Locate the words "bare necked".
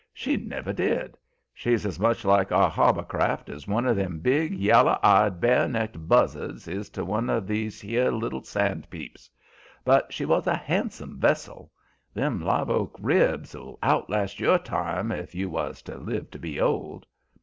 5.39-6.07